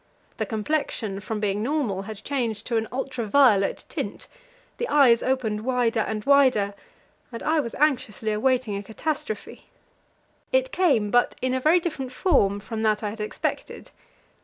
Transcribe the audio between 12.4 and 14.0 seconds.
from that I had expected.